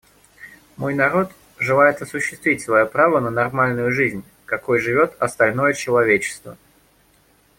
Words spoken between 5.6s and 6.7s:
человечество.